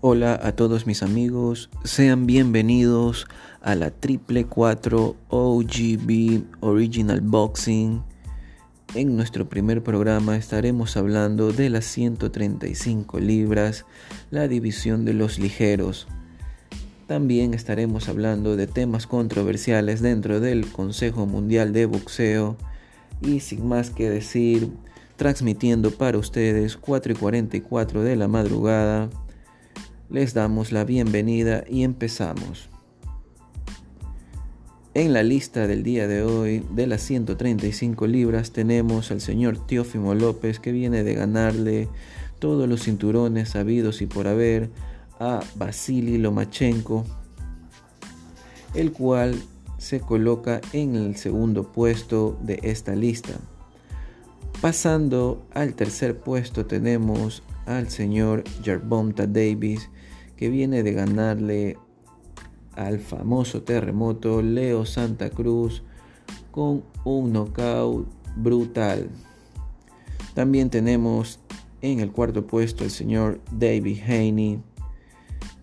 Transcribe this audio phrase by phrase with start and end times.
[0.00, 3.26] Hola a todos mis amigos, sean bienvenidos
[3.60, 8.04] a la Triple 4 OGB Original Boxing.
[8.94, 13.86] En nuestro primer programa estaremos hablando de las 135 libras,
[14.30, 16.06] la división de los ligeros.
[17.08, 22.56] También estaremos hablando de temas controversiales dentro del Consejo Mundial de Boxeo
[23.20, 24.70] y sin más que decir,
[25.16, 29.10] transmitiendo para ustedes 4 y 44 de la madrugada
[30.10, 32.70] les damos la bienvenida y empezamos.
[34.94, 40.14] En la lista del día de hoy de las 135 libras tenemos al señor Teófimo
[40.14, 41.88] López que viene de ganarle
[42.38, 44.70] todos los cinturones habidos y por haber
[45.20, 47.04] a Vasily Lomachenko,
[48.74, 49.34] el cual
[49.76, 53.34] se coloca en el segundo puesto de esta lista.
[54.62, 59.90] Pasando al tercer puesto tenemos al señor Jarbonta Davis
[60.38, 61.76] que viene de ganarle
[62.76, 65.82] al famoso terremoto Leo Santa Cruz
[66.52, 69.10] con un knockout brutal.
[70.34, 71.40] También tenemos
[71.82, 74.62] en el cuarto puesto el señor David Haney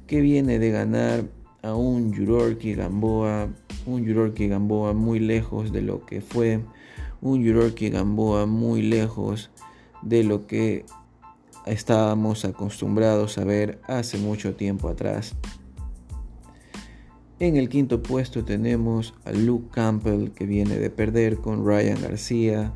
[0.08, 1.24] que viene de ganar
[1.62, 3.48] a un Yurorki Gamboa,
[3.86, 6.60] un Yurorki Gamboa muy lejos de lo que fue,
[7.22, 9.52] un Yurorki Gamboa muy lejos
[10.02, 10.86] de lo que
[11.66, 15.36] estábamos acostumbrados a ver hace mucho tiempo atrás.
[17.38, 22.72] En el quinto puesto tenemos a Luke Campbell que viene de perder con Ryan García.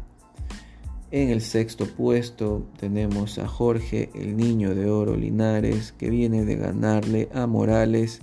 [1.12, 6.58] En el sexto puesto tenemos a Jorge el Niño de Oro Linares que viene de
[6.58, 8.20] ganarle a Morales.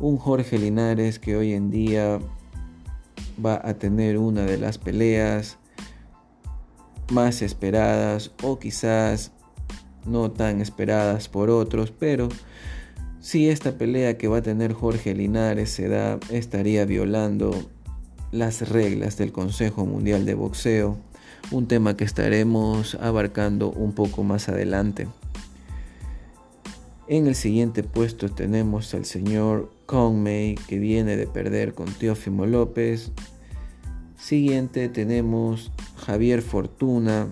[0.00, 2.18] Un Jorge Linares que hoy en día
[3.44, 5.58] va a tener una de las peleas
[7.12, 9.32] más esperadas o quizás
[10.04, 12.28] no tan esperadas por otros, pero
[13.20, 17.52] si esta pelea que va a tener Jorge Linares se da, estaría violando
[18.32, 20.96] las reglas del Consejo Mundial de Boxeo,
[21.50, 25.06] un tema que estaremos abarcando un poco más adelante.
[27.08, 33.12] En el siguiente puesto tenemos al señor Conmay que viene de perder con Teófimo López.
[34.16, 37.26] Siguiente tenemos Javier Fortuna,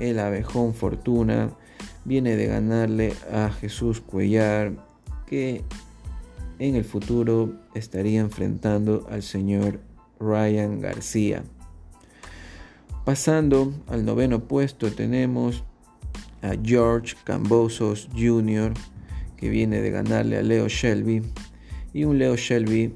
[0.00, 1.52] el abejón Fortuna,
[2.04, 4.72] viene de ganarle a Jesús Cuellar,
[5.26, 5.62] que
[6.58, 9.80] en el futuro estaría enfrentando al señor
[10.20, 11.42] Ryan García.
[13.04, 15.64] Pasando al noveno puesto tenemos
[16.42, 18.72] a George Cambosos Jr.,
[19.36, 21.22] que viene de ganarle a Leo Shelby,
[21.92, 22.94] y un Leo Shelby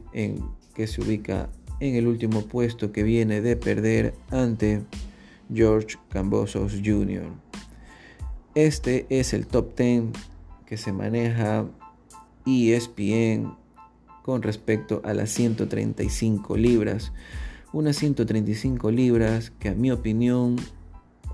[0.75, 1.49] que se ubica
[1.81, 4.83] en el último puesto que viene de perder ante
[5.53, 7.25] George Cambosos Jr.
[8.57, 10.05] Este es el top 10
[10.65, 11.67] que se maneja
[12.47, 13.55] ESPN
[14.23, 17.13] con respecto a las 135 libras.
[17.75, 20.57] Unas 135 libras que a mi opinión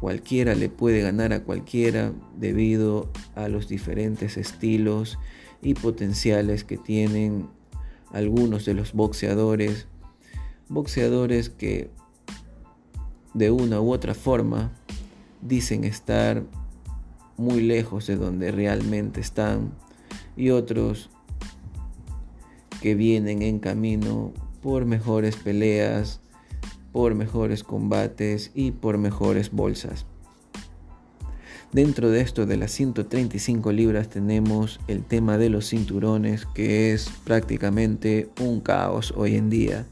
[0.00, 5.16] cualquiera le puede ganar a cualquiera debido a los diferentes estilos
[5.62, 7.47] y potenciales que tienen
[8.11, 9.87] algunos de los boxeadores.
[10.69, 11.88] Boxeadores que
[13.32, 14.72] de una u otra forma
[15.41, 16.43] dicen estar
[17.37, 19.72] muy lejos de donde realmente están
[20.37, 21.10] y otros
[22.81, 26.20] que vienen en camino por mejores peleas,
[26.93, 30.06] por mejores combates y por mejores bolsas.
[31.72, 37.09] Dentro de esto de las 135 libras tenemos el tema de los cinturones que es
[37.25, 39.87] prácticamente un caos hoy en día.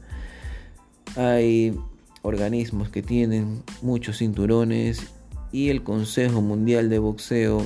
[1.15, 1.75] Hay
[2.21, 5.07] organismos que tienen muchos cinturones
[5.51, 7.65] y el Consejo Mundial de Boxeo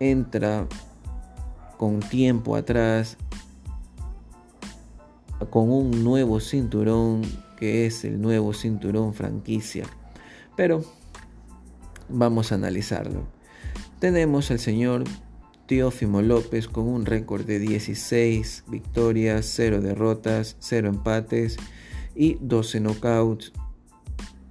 [0.00, 0.66] entra
[1.76, 3.16] con tiempo atrás
[5.50, 7.22] con un nuevo cinturón
[7.56, 9.84] que es el nuevo cinturón franquicia.
[10.56, 10.84] Pero
[12.08, 13.26] vamos a analizarlo.
[14.00, 15.04] Tenemos al señor
[15.66, 21.56] Teófimo López con un récord de 16 victorias, 0 derrotas, 0 empates
[22.14, 23.52] y 12 knockouts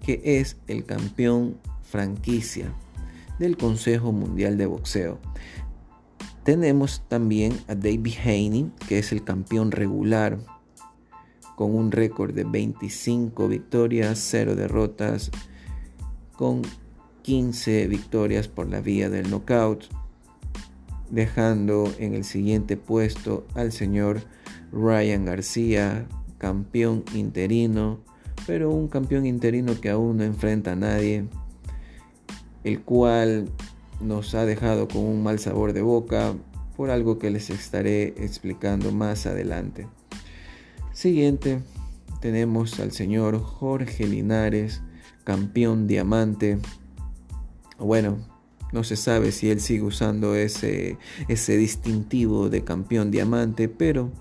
[0.04, 2.74] que es el campeón franquicia
[3.40, 5.20] del Consejo Mundial de Boxeo.
[6.44, 10.40] Tenemos también a David Haney, que es el campeón regular,
[11.56, 15.30] con un récord de 25 victorias, 0 derrotas,
[16.36, 16.64] con
[17.22, 19.86] 15 victorias por la vía del knockout,
[21.12, 24.22] dejando en el siguiente puesto al señor
[24.72, 26.08] Ryan García,
[26.40, 28.00] campeón interino
[28.48, 31.26] pero un campeón interino que aún no enfrenta a nadie,
[32.64, 33.50] el cual
[34.00, 36.34] nos ha dejado con un mal sabor de boca
[36.76, 39.88] por algo que les estaré explicando más adelante.
[40.94, 41.62] Siguiente,
[42.20, 44.82] tenemos al señor Jorge Linares,
[45.24, 46.60] campeón diamante.
[47.78, 48.18] Bueno,
[48.72, 50.98] no se sabe si él sigue usando ese,
[51.28, 54.12] ese distintivo de campeón diamante, pero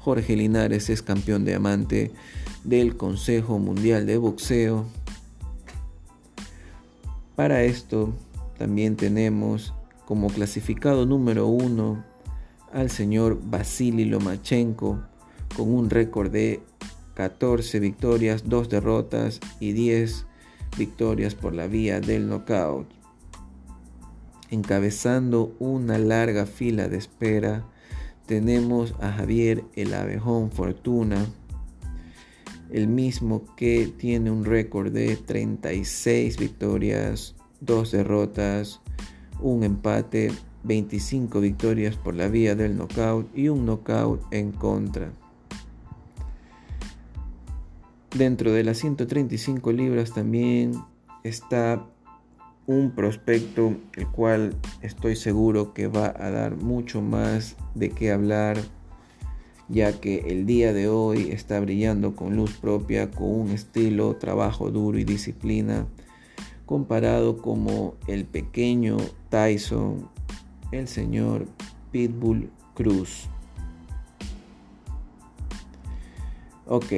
[0.00, 2.10] Jorge Linares es campeón diamante
[2.64, 4.84] del Consejo Mundial de Boxeo.
[7.36, 8.12] Para esto
[8.58, 9.72] también tenemos
[10.04, 12.04] como clasificado número uno
[12.72, 15.00] al señor Vasily Lomachenko
[15.56, 16.62] con un récord de
[17.14, 20.26] 14 victorias, 2 derrotas y 10
[20.78, 22.88] victorias por la vía del knockout.
[24.50, 27.64] Encabezando una larga fila de espera
[28.26, 31.26] tenemos a Javier El Abejón Fortuna,
[32.72, 38.80] el mismo que tiene un récord de 36 victorias, 2 derrotas,
[39.40, 40.32] un empate,
[40.64, 45.10] 25 victorias por la vía del knockout y un knockout en contra.
[48.16, 50.72] Dentro de las 135 libras también
[51.22, 51.86] está
[52.66, 58.58] un prospecto el cual estoy seguro que va a dar mucho más de qué hablar
[59.70, 64.70] ya que el día de hoy está brillando con luz propia, con un estilo, trabajo
[64.70, 65.86] duro y disciplina,
[66.66, 68.96] comparado como el pequeño
[69.28, 70.08] Tyson,
[70.72, 71.46] el señor
[71.92, 73.28] Pitbull Cruz.
[76.66, 76.92] Ok,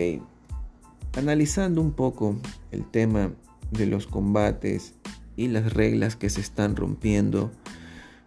[1.16, 2.36] analizando un poco
[2.70, 3.32] el tema
[3.70, 4.94] de los combates
[5.36, 7.50] y las reglas que se están rompiendo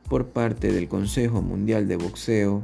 [0.08, 2.64] por parte del Consejo Mundial de Boxeo,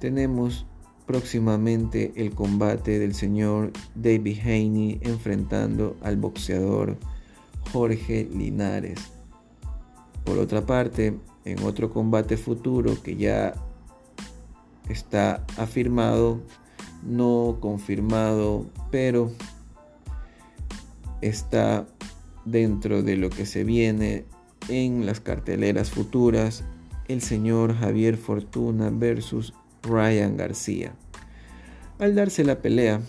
[0.00, 0.66] tenemos
[1.08, 6.98] próximamente el combate del señor David Haney enfrentando al boxeador
[7.72, 9.00] Jorge Linares.
[10.24, 13.54] Por otra parte, en otro combate futuro que ya
[14.90, 16.42] está afirmado,
[17.02, 19.32] no confirmado, pero
[21.22, 21.86] está
[22.44, 24.26] dentro de lo que se viene
[24.68, 26.64] en las carteleras futuras,
[27.06, 30.92] el señor Javier Fortuna versus Ryan García.
[31.98, 33.00] Al darse la pelea,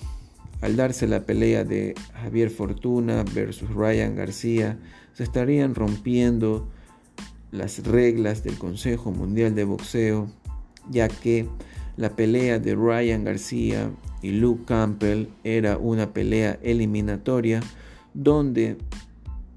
[0.61, 4.77] al darse la pelea de Javier Fortuna versus Ryan García,
[5.13, 6.67] se estarían rompiendo
[7.51, 10.27] las reglas del Consejo Mundial de Boxeo,
[10.89, 11.47] ya que
[11.97, 17.61] la pelea de Ryan García y Luke Campbell era una pelea eliminatoria
[18.13, 18.77] donde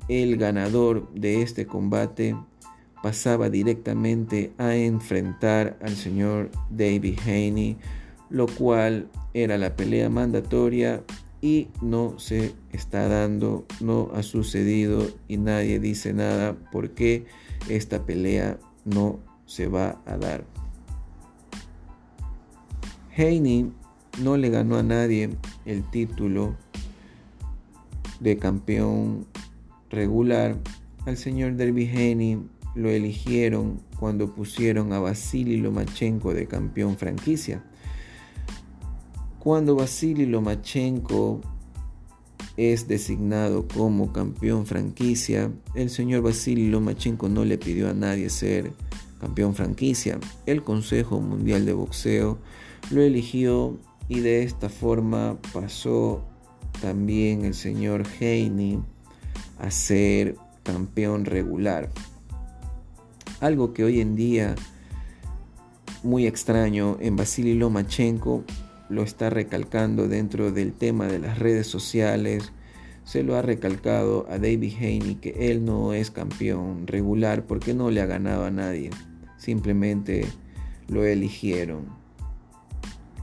[0.09, 2.37] el ganador de este combate
[3.03, 7.77] pasaba directamente a enfrentar al señor David Haney,
[8.31, 11.03] lo cual era la pelea mandatoria
[11.41, 17.27] y no se está dando, no ha sucedido y nadie dice nada porque
[17.69, 20.45] esta pelea no se va a dar.
[23.17, 23.73] Haney
[24.23, 25.31] no le ganó a nadie
[25.67, 26.57] el título
[28.21, 29.27] de campeón
[29.91, 30.57] regular
[31.07, 32.39] al señor Derby Haney
[32.75, 37.63] lo eligieron cuando pusieron a Vasily Lomachenko de campeón franquicia.
[39.39, 41.41] Cuando Vasily Lomachenko
[42.57, 48.73] es designado como campeón franquicia, el señor Vasily Lomachenko no le pidió a nadie ser
[49.21, 50.19] campeón franquicia.
[50.47, 52.39] El Consejo Mundial de Boxeo
[52.91, 56.25] lo eligió y de esta forma pasó
[56.81, 58.81] también el señor Haney
[59.59, 61.91] a ser campeón regular.
[63.43, 64.55] Algo que hoy en día
[66.05, 68.45] muy extraño en Vasily Lomachenko
[68.89, 72.53] lo está recalcando dentro del tema de las redes sociales.
[73.03, 77.91] Se lo ha recalcado a David Haney que él no es campeón regular porque no
[77.91, 78.91] le ha ganado a nadie.
[79.39, 80.25] Simplemente
[80.87, 81.87] lo eligieron.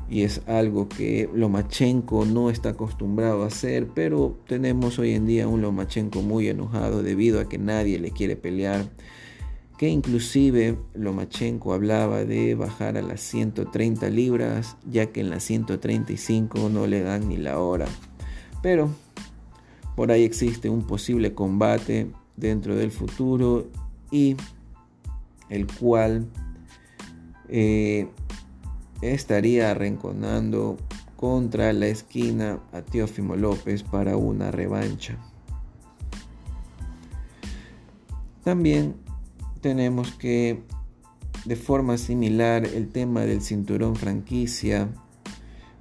[0.09, 5.47] Y es algo que Lomachenko no está acostumbrado a hacer, pero tenemos hoy en día
[5.47, 8.89] un Lomachenko muy enojado debido a que nadie le quiere pelear
[9.79, 16.67] que inclusive Lomachenko hablaba de bajar a las 130 libras, ya que en las 135
[16.67, 17.85] no le dan ni la hora.
[18.61, 18.89] Pero
[19.95, 23.69] por ahí existe un posible combate dentro del futuro
[24.11, 24.35] y
[25.47, 26.27] el cual
[27.47, 28.09] eh,
[29.01, 30.75] estaría arrinconando
[31.15, 35.17] contra la esquina a Teófimo López para una revancha.
[38.43, 39.07] También
[39.61, 40.63] tenemos que
[41.45, 44.89] de forma similar el tema del cinturón franquicia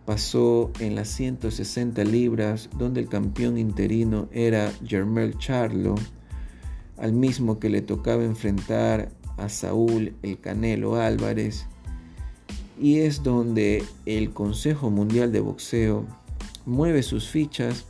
[0.06, 5.96] pasó en las 160 libras donde el campeón interino era Jermel Charlo
[6.96, 11.66] al mismo que le tocaba enfrentar a Saúl el Canelo Álvarez.
[12.80, 16.06] Y es donde el Consejo Mundial de Boxeo
[16.66, 17.86] mueve sus fichas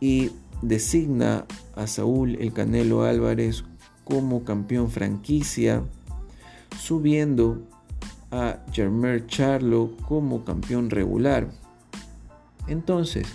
[0.00, 0.30] y
[0.62, 3.64] designa a Saúl el Canelo Álvarez
[4.06, 5.82] como campeón franquicia,
[6.78, 7.60] subiendo
[8.30, 11.48] a Jermer Charlo como campeón regular.
[12.68, 13.26] Entonces,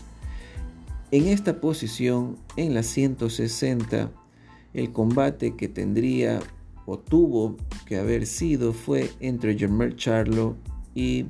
[1.12, 4.12] en esta posición, en la 160,
[4.74, 6.40] el combate que tendría
[6.86, 10.56] o tuvo que haber sido fue entre Jermer Charlo
[10.96, 11.25] y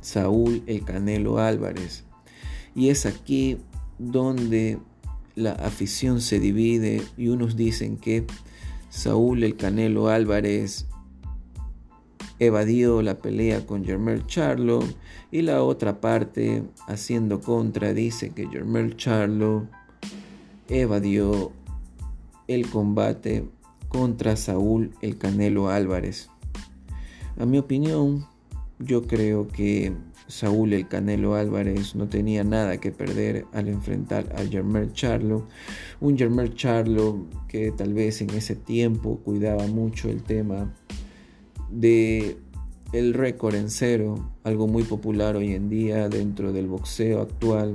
[0.00, 2.04] Saúl el Canelo Álvarez.
[2.74, 3.58] Y es aquí
[3.98, 4.78] donde
[5.34, 8.26] la afición se divide y unos dicen que
[8.90, 10.86] Saúl el Canelo Álvarez
[12.38, 14.80] evadió la pelea con Jermel Charlo
[15.30, 19.66] y la otra parte haciendo contra dice que Jermel Charlo
[20.68, 21.52] evadió
[22.46, 23.48] el combate
[23.88, 26.28] contra Saúl el Canelo Álvarez.
[27.38, 28.26] A mi opinión,
[28.78, 29.92] yo creo que
[30.26, 35.46] Saúl el Canelo Álvarez no tenía nada que perder al enfrentar a Jermel Charlo.
[36.00, 40.72] Un Jermel Charlo que tal vez en ese tiempo cuidaba mucho el tema
[41.70, 42.38] de
[42.92, 47.74] el récord en cero, algo muy popular hoy en día dentro del boxeo actual,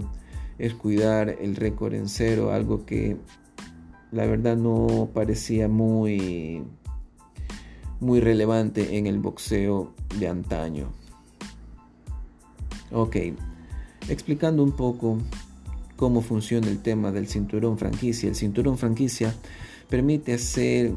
[0.58, 3.18] es cuidar el récord en cero, algo que
[4.12, 6.63] la verdad no parecía muy
[8.00, 10.99] muy relevante en el boxeo de antaño.
[12.91, 13.17] Ok,
[14.08, 15.19] explicando un poco
[15.96, 18.29] cómo funciona el tema del cinturón franquicia.
[18.29, 19.34] El cinturón franquicia
[19.89, 20.93] permite hacer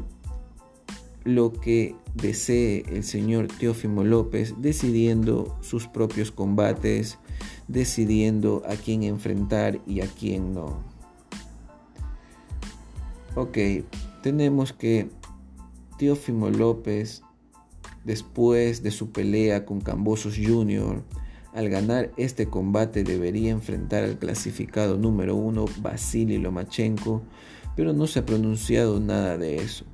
[1.23, 7.17] lo que desee el señor Teófimo López, decidiendo sus propios combates,
[7.67, 10.83] decidiendo a quién enfrentar y a quién no.
[13.35, 13.57] Ok,
[14.21, 15.09] tenemos que
[15.97, 17.23] Teófimo López,
[18.03, 21.03] después de su pelea con Cambosos Jr.,
[21.53, 27.21] al ganar este combate debería enfrentar al clasificado número uno Vasily Lomachenko,
[27.75, 29.85] pero no se ha pronunciado nada de eso.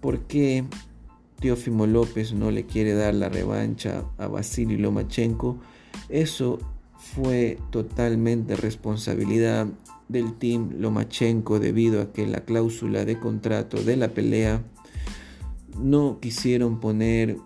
[0.00, 0.64] ¿Por qué
[1.40, 5.58] Teófimo López no le quiere dar la revancha a Vasily Lomachenko?
[6.08, 6.58] Eso
[6.98, 9.66] fue totalmente responsabilidad
[10.08, 14.62] del team Lomachenko debido a que la cláusula de contrato de la pelea
[15.80, 17.38] no quisieron poner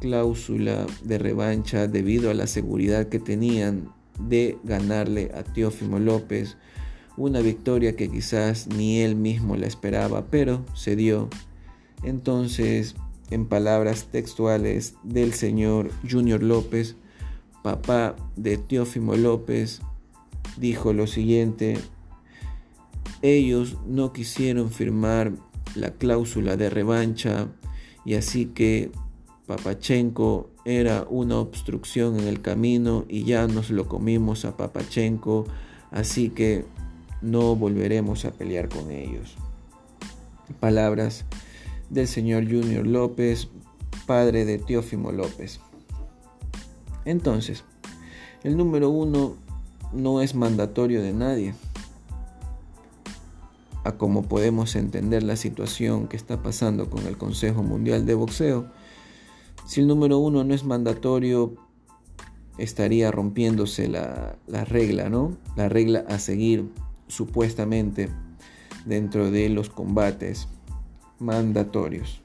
[0.00, 6.56] cláusula de revancha debido a la seguridad que tenían de ganarle a Teófimo López
[7.16, 11.28] una victoria que quizás ni él mismo la esperaba, pero se dio.
[12.02, 12.94] Entonces,
[13.30, 16.96] en palabras textuales del señor Junior López,
[17.62, 19.80] papá de Teófimo López,
[20.58, 21.78] dijo lo siguiente,
[23.22, 25.32] ellos no quisieron firmar
[25.74, 27.48] la cláusula de revancha
[28.04, 28.90] y así que
[29.46, 35.46] Papachenko era una obstrucción en el camino y ya nos lo comimos a Papachenko,
[35.92, 36.64] así que
[37.22, 39.36] no volveremos a pelear con ellos.
[40.58, 41.24] Palabras
[41.90, 43.48] del señor Junior López,
[44.06, 45.60] padre de Teófimo López.
[47.04, 47.64] Entonces,
[48.42, 49.36] el número uno
[49.92, 51.54] no es mandatorio de nadie.
[53.84, 58.66] A como podemos entender la situación que está pasando con el Consejo Mundial de Boxeo,
[59.66, 61.54] si el número uno no es mandatorio,
[62.56, 65.36] estaría rompiéndose la, regla, ¿no?
[65.56, 66.70] La regla a seguir
[67.08, 68.08] supuestamente
[68.84, 70.48] dentro de los combates
[71.18, 72.22] mandatorios.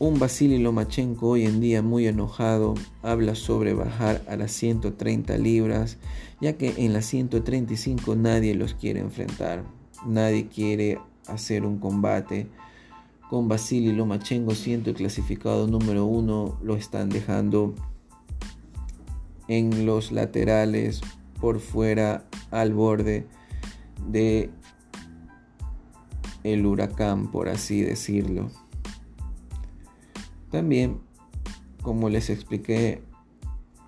[0.00, 5.98] Un Vasily Lomachenko hoy en día muy enojado habla sobre bajar a las 130 libras,
[6.40, 9.64] ya que en las 135 nadie los quiere enfrentar,
[10.06, 12.48] nadie quiere hacer un combate
[13.28, 17.74] con Vasily Lomachenko siendo el clasificado número uno, lo están dejando
[19.48, 21.00] en los laterales,
[21.40, 23.26] por fuera, al borde
[24.08, 24.50] de
[26.42, 28.50] el huracán, por así decirlo.
[30.50, 30.98] También,
[31.82, 33.02] como les expliqué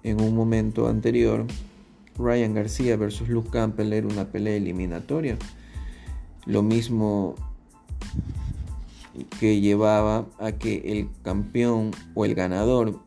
[0.02, 1.46] en un momento anterior,
[2.18, 5.38] Ryan García versus Luke Campbell era una pelea eliminatoria.
[6.44, 7.34] Lo mismo
[9.38, 13.00] que llevaba a que el campeón o el ganador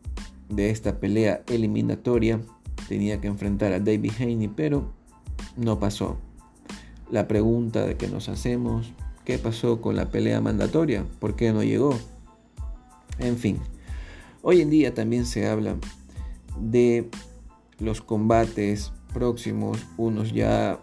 [0.48, 2.40] de esta pelea eliminatoria
[2.88, 4.92] tenía que enfrentar a David Haney, pero
[5.56, 6.18] no pasó.
[7.10, 8.92] La pregunta de que nos hacemos,
[9.24, 11.04] ¿qué pasó con la pelea mandatoria?
[11.18, 11.98] ¿Por qué no llegó?
[13.18, 13.58] En fin,
[14.42, 15.76] hoy en día también se habla
[16.60, 17.08] de
[17.78, 20.80] los combates próximos, unos ya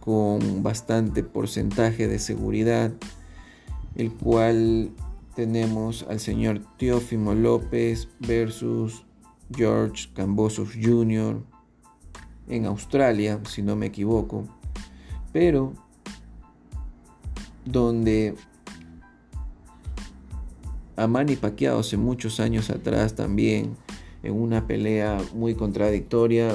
[0.00, 2.92] con bastante porcentaje de seguridad,
[3.96, 4.90] el cual
[5.34, 9.04] tenemos al señor Teófimo López versus
[9.54, 11.42] George Cambosos Jr.
[12.48, 14.44] en Australia, si no me equivoco,
[15.32, 15.72] pero
[17.64, 18.34] donde
[20.96, 23.76] a Manny Pacquiao hace muchos años atrás también
[24.22, 26.54] en una pelea muy contradictoria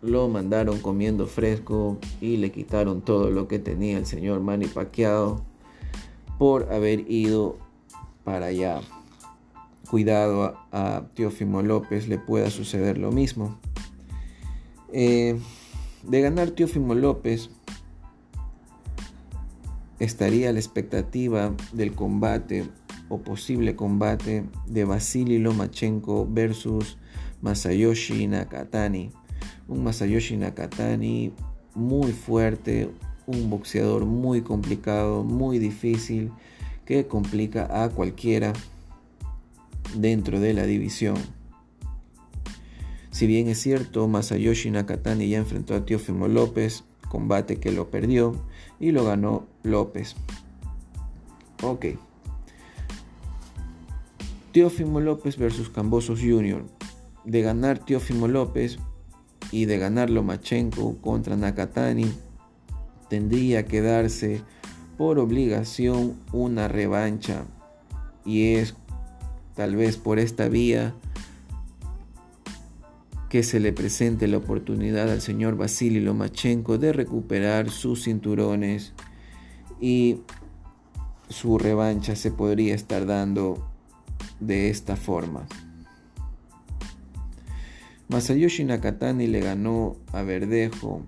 [0.00, 5.44] lo mandaron comiendo fresco y le quitaron todo lo que tenía el señor Manny Pacquiao
[6.42, 7.56] por haber ido
[8.24, 8.80] para allá.
[9.88, 13.60] Cuidado a, Teófimo López le pueda suceder lo mismo.
[14.92, 15.38] Eh,
[16.02, 17.48] de ganar Teófimo López
[20.00, 22.68] estaría la expectativa del combate
[23.08, 26.98] o posible combate de Vasily Lomachenko versus
[27.40, 29.12] Masayoshi Nakatani.
[29.68, 31.32] Un Masayoshi Nakatani
[31.76, 32.90] muy fuerte,
[33.26, 36.32] un boxeador muy complicado, muy difícil,
[36.84, 38.52] que complica a cualquiera
[39.94, 41.16] dentro de la división.
[43.10, 48.34] Si bien es cierto, Masayoshi Nakatani ya enfrentó a Teofimo López, combate que lo perdió
[48.80, 50.16] y lo ganó López.
[51.62, 51.86] Ok.
[54.52, 56.64] Teofimo López versus Cambosos Jr
[57.24, 58.78] de ganar Teófimo López
[59.50, 62.12] y de ganar Lomachenko contra Nakatani,
[63.12, 64.40] tendría que darse
[64.96, 67.44] por obligación una revancha.
[68.24, 68.74] Y es
[69.54, 70.94] tal vez por esta vía
[73.28, 78.94] que se le presente la oportunidad al señor Vasily Lomachenko de recuperar sus cinturones
[79.78, 80.22] y
[81.28, 83.70] su revancha se podría estar dando
[84.40, 85.46] de esta forma.
[88.08, 91.02] Masayoshi Nakatani le ganó a Verdejo,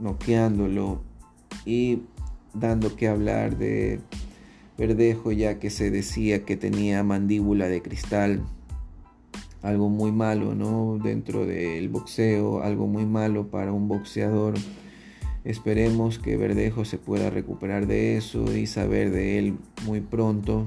[0.00, 1.08] noqueándolo
[1.64, 2.02] y
[2.54, 4.00] dando que hablar de
[4.78, 8.42] Verdejo ya que se decía que tenía mandíbula de cristal.
[9.62, 10.98] Algo muy malo, ¿no?
[11.02, 14.54] Dentro del boxeo, algo muy malo para un boxeador.
[15.44, 20.66] Esperemos que Verdejo se pueda recuperar de eso y saber de él muy pronto.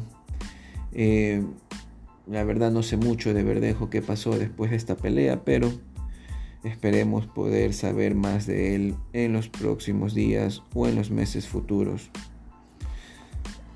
[0.91, 1.43] Eh,
[2.27, 5.71] la verdad no sé mucho de Verdejo qué pasó después de esta pelea, pero
[6.63, 12.09] esperemos poder saber más de él en los próximos días o en los meses futuros.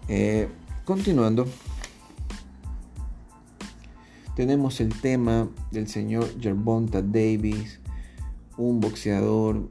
[0.07, 0.47] Eh,
[0.85, 1.47] continuando,
[4.35, 7.79] tenemos el tema del señor Gervonta Davis,
[8.55, 9.69] un boxeador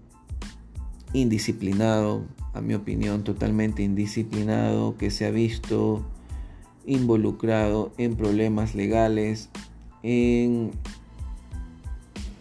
[1.12, 6.04] indisciplinado, a mi opinión totalmente indisciplinado, que se ha visto
[6.84, 9.50] involucrado en problemas legales,
[10.02, 10.72] en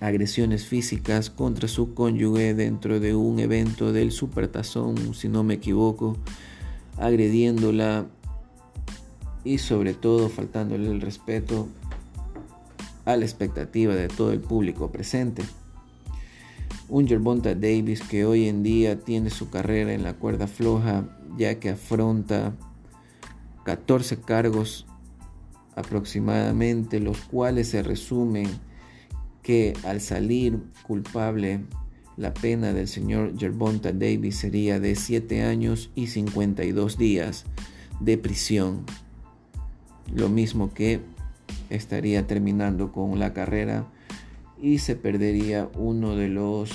[0.06, 6.18] agresiones físicas contra su cónyuge dentro de un evento del Supertazón, si no me equivoco,
[6.98, 8.06] agrediéndola
[9.44, 11.68] y sobre todo faltándole el respeto
[13.06, 15.44] a la expectativa de todo el público presente.
[16.88, 21.04] Un Gervonta Davis que hoy en día tiene su carrera en la cuerda floja
[21.38, 22.54] ya que afronta
[23.64, 24.86] 14 cargos
[25.76, 28.48] aproximadamente, los cuales se resumen
[29.46, 31.62] que al salir culpable
[32.18, 37.46] la pena del señor Gervonta Davis sería de 7 años y 52 días
[38.00, 38.84] de prisión.
[40.12, 41.00] Lo mismo que
[41.70, 43.86] estaría terminando con la carrera
[44.60, 46.72] y se perdería uno de los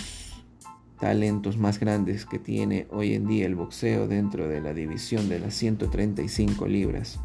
[1.01, 5.41] talentos más grandes que tiene hoy en día el boxeo dentro de la división de
[5.41, 7.19] las 135 libras.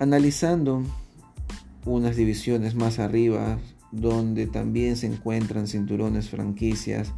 [0.00, 0.82] Analizando
[1.84, 3.58] unas divisiones más arriba,
[3.92, 7.12] donde también se encuentran cinturones franquicias,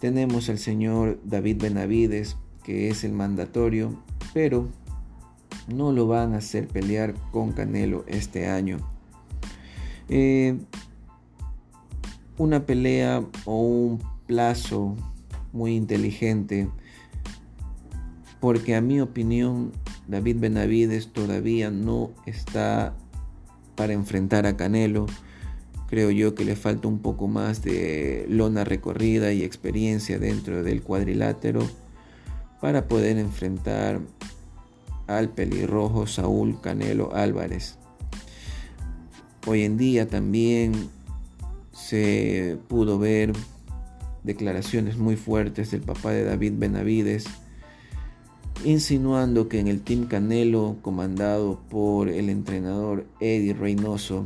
[0.00, 4.68] tenemos al señor David Benavides, que es el mandatorio, pero
[5.66, 8.78] no lo van a hacer pelear con Canelo este año.
[10.08, 10.56] Eh,
[12.36, 14.96] una pelea o un plazo
[15.52, 16.68] muy inteligente,
[18.40, 19.72] porque a mi opinión
[20.06, 22.94] David Benavides todavía no está
[23.78, 25.06] para enfrentar a Canelo.
[25.88, 30.82] Creo yo que le falta un poco más de lona recorrida y experiencia dentro del
[30.82, 31.60] cuadrilátero
[32.60, 34.00] para poder enfrentar
[35.06, 37.78] al pelirrojo Saúl Canelo Álvarez.
[39.46, 40.72] Hoy en día también
[41.72, 43.32] se pudo ver
[44.24, 47.26] declaraciones muy fuertes del papá de David Benavides,
[48.64, 54.24] insinuando que en el Team Canelo, comandado por el entrenador Eddie Reynoso,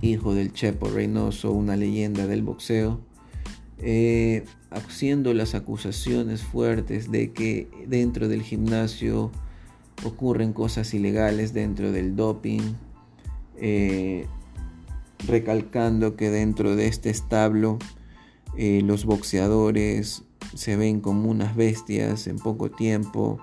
[0.00, 3.00] hijo del Chepo Reynoso, una leyenda del boxeo,
[3.78, 9.30] eh, haciendo las acusaciones fuertes de que dentro del gimnasio
[10.04, 12.74] ocurren cosas ilegales dentro del doping,
[13.56, 14.26] eh,
[15.26, 17.78] recalcando que dentro de este establo
[18.56, 23.38] eh, los boxeadores se ven como unas bestias en poco tiempo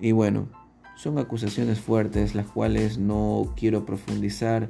[0.00, 0.48] y bueno,
[0.96, 4.68] son acusaciones fuertes las cuales no quiero profundizar,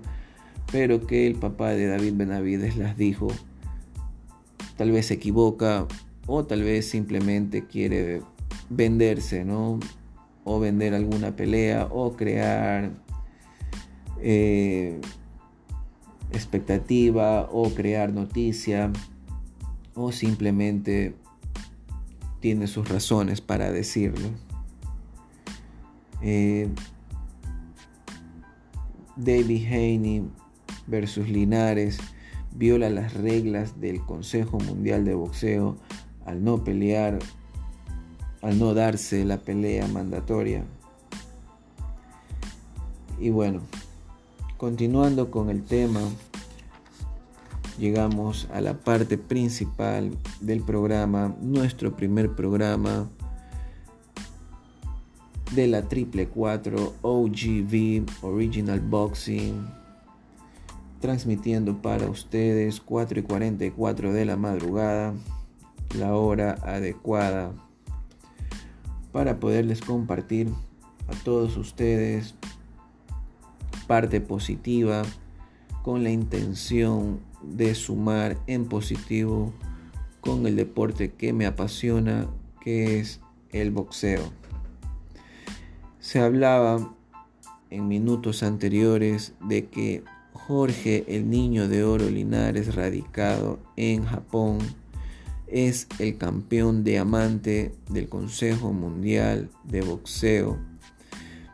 [0.71, 3.29] pero que el papá de David Benavides las dijo.
[4.77, 5.87] Tal vez se equivoca
[6.27, 8.23] o tal vez simplemente quiere
[8.69, 9.81] venderse, ¿no?
[10.45, 12.91] O vender alguna pelea o crear
[14.21, 15.01] eh,
[16.33, 18.93] expectativa o crear noticia
[19.95, 21.15] o simplemente
[22.41, 24.29] tiene sus razones para decirlo.
[26.23, 26.69] Eh,
[29.17, 30.23] David Haney
[30.87, 31.99] versus Linares
[32.55, 35.77] viola las reglas del Consejo Mundial de Boxeo
[36.25, 37.19] al no pelear,
[38.43, 40.65] al no darse la pelea mandatoria.
[43.19, 43.61] Y bueno,
[44.57, 46.01] continuando con el tema,
[47.79, 50.11] llegamos a la parte principal
[50.41, 53.09] del programa, nuestro primer programa
[55.55, 59.79] de la triple 4 OGV Original Boxing
[61.01, 65.15] transmitiendo para ustedes 4 y 44 de la madrugada
[65.97, 67.53] la hora adecuada
[69.13, 70.49] para poderles compartir
[71.07, 72.35] a todos ustedes
[73.87, 75.03] parte positiva
[75.83, 79.53] con la intención de sumar en positivo
[80.21, 82.29] con el deporte que me apasiona
[82.61, 83.21] que es
[83.51, 84.33] el boxeo.
[86.01, 86.95] Se hablaba
[87.71, 94.59] en minutos anteriores de que Jorge el Niño de Oro Linares, radicado en Japón,
[95.47, 100.59] es el campeón diamante del Consejo Mundial de Boxeo.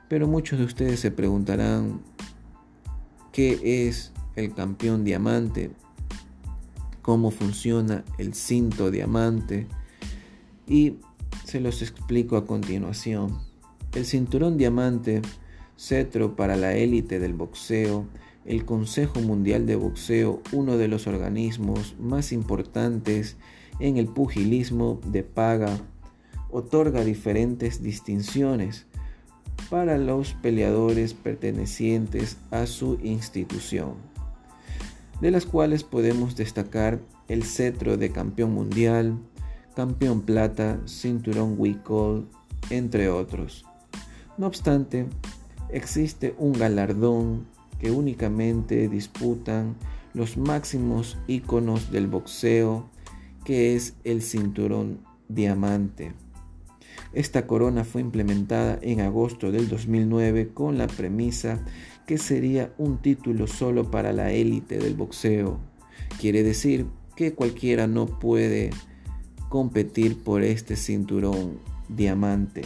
[0.09, 2.03] Pero muchos de ustedes se preguntarán,
[3.33, 5.71] ¿qué es el campeón diamante?
[7.03, 9.67] ¿Cómo funciona el cinto diamante?
[10.67, 10.97] Y
[11.45, 13.39] se los explico a continuación.
[13.95, 15.23] El cinturón diamante,
[15.77, 18.07] cetro para la élite del boxeo,
[18.45, 23.37] el Consejo Mundial de Boxeo, uno de los organismos más importantes
[23.81, 25.79] en el pugilismo de paga,
[26.51, 28.87] otorga diferentes distinciones
[29.71, 33.95] para los peleadores pertenecientes a su institución,
[35.21, 39.19] de las cuales podemos destacar el cetro de campeón mundial,
[39.75, 42.29] campeón plata, cinturón Wicol,
[42.71, 43.65] entre otros.
[44.37, 45.07] No obstante,
[45.71, 47.47] existe un galardón
[47.79, 49.77] que únicamente disputan
[50.13, 52.89] los máximos íconos del boxeo,
[53.45, 56.13] que es el cinturón diamante.
[57.13, 61.61] Esta corona fue implementada en agosto del 2009 con la premisa
[62.07, 65.59] que sería un título solo para la élite del boxeo.
[66.21, 66.87] Quiere decir
[67.17, 68.71] que cualquiera no puede
[69.49, 72.63] competir por este cinturón diamante.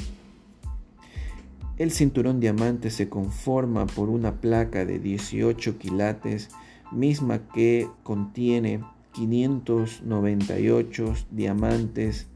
[1.76, 6.48] El cinturón diamante se conforma por una placa de 18 quilates,
[6.90, 8.80] misma que contiene
[9.12, 12.26] 598 diamantes,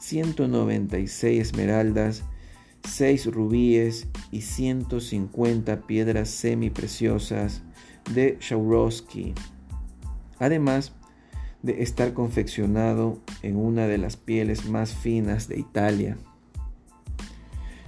[0.00, 2.24] 196 esmeraldas,
[2.84, 7.62] 6 rubíes y 150 piedras semipreciosas
[8.12, 9.34] de Swarovski.
[10.38, 10.92] Además
[11.62, 16.16] de estar confeccionado en una de las pieles más finas de Italia.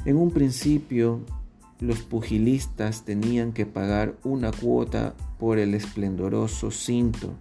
[0.05, 1.20] En un principio,
[1.81, 7.35] los pugilistas tenían que pagar una cuota por el esplendoroso cinto.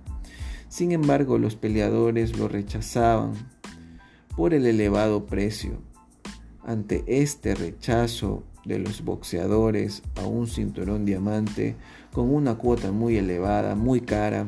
[0.70, 3.34] Sin embargo, los peleadores lo rechazaban
[4.36, 5.91] por el elevado precio.
[6.63, 11.76] Ante este rechazo de los boxeadores a un cinturón diamante
[12.13, 14.47] con una cuota muy elevada, muy cara,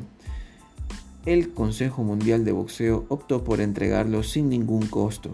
[1.26, 5.32] el Consejo Mundial de Boxeo optó por entregarlo sin ningún costo.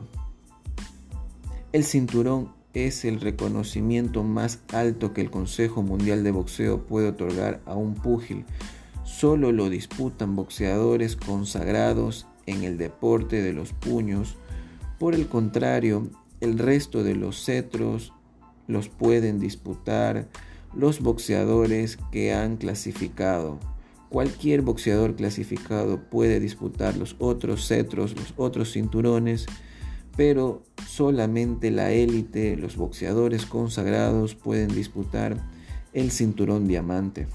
[1.73, 7.61] El cinturón es el reconocimiento más alto que el Consejo Mundial de Boxeo puede otorgar
[7.65, 8.45] a un púgil.
[9.03, 14.37] Solo lo disputan boxeadores consagrados en el deporte de los puños.
[14.99, 16.07] Por el contrario,
[16.41, 18.13] el resto de los cetros
[18.67, 20.27] los pueden disputar
[20.73, 23.59] los boxeadores que han clasificado.
[24.09, 29.45] Cualquier boxeador clasificado puede disputar los otros cetros, los otros cinturones
[30.19, 35.37] pero solamente la élite, los boxeadores consagrados pueden disputar
[35.93, 37.27] el cinturón diamante.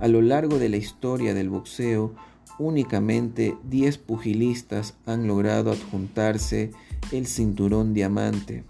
[0.00, 2.14] A lo largo de la historia del boxeo,
[2.58, 6.72] únicamente 10 pugilistas han logrado adjuntarse
[7.12, 8.64] el cinturón diamante,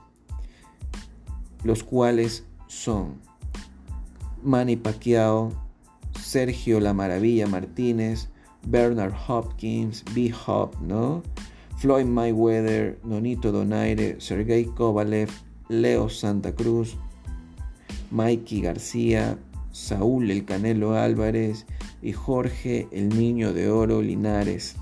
[1.65, 3.15] los cuales son
[4.43, 5.53] Manny Pacquiao,
[6.21, 8.29] Sergio La Maravilla Martínez,
[8.67, 10.33] Bernard Hopkins, B.
[10.47, 11.23] Hop, ¿no?
[11.79, 15.31] Floyd Mayweather, Nonito Donaire, Sergei Kovalev,
[15.69, 16.97] Leo Santa Cruz,
[18.11, 19.39] Mikey García,
[19.71, 21.67] Saúl El Canelo Álvarez
[22.03, 24.77] y Jorge El Niño de Oro Linares.